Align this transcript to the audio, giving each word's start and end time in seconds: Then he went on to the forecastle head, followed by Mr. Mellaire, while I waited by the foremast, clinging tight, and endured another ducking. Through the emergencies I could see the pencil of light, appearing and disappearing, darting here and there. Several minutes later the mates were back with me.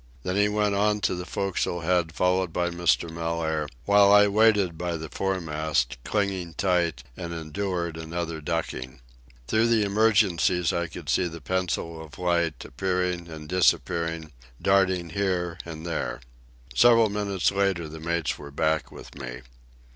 Then 0.23 0.35
he 0.35 0.47
went 0.49 0.73
on 0.73 0.99
to 1.01 1.13
the 1.13 1.27
forecastle 1.27 1.81
head, 1.81 2.11
followed 2.11 2.51
by 2.51 2.71
Mr. 2.71 3.07
Mellaire, 3.07 3.67
while 3.85 4.11
I 4.11 4.27
waited 4.27 4.75
by 4.75 4.97
the 4.97 5.09
foremast, 5.09 5.99
clinging 6.03 6.55
tight, 6.55 7.03
and 7.15 7.31
endured 7.31 7.97
another 7.97 8.41
ducking. 8.41 9.01
Through 9.47 9.67
the 9.67 9.83
emergencies 9.85 10.73
I 10.73 10.87
could 10.87 11.07
see 11.07 11.27
the 11.27 11.39
pencil 11.39 12.03
of 12.03 12.17
light, 12.17 12.65
appearing 12.65 13.27
and 13.27 13.47
disappearing, 13.47 14.31
darting 14.59 15.11
here 15.11 15.59
and 15.65 15.85
there. 15.85 16.21
Several 16.73 17.09
minutes 17.09 17.51
later 17.51 17.87
the 17.87 17.99
mates 17.99 18.39
were 18.39 18.49
back 18.49 18.91
with 18.91 19.13
me. 19.13 19.41